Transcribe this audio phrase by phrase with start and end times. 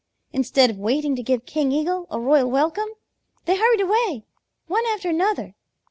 [0.33, 2.89] Instead of waiting to give King Eagle a royal welcome,
[3.45, 4.25] they hurried away,
[4.65, 5.53] one after another.